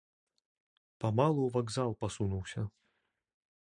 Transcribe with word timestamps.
Памалу 1.03 1.35
ў 1.45 1.49
вакзал 1.57 1.91
пасунуўся. 2.05 2.61